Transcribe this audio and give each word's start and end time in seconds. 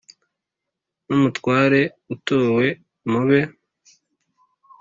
N'umutware 1.07 1.81
utowe 2.13 2.67
mu 3.09 3.21
be 3.27 3.39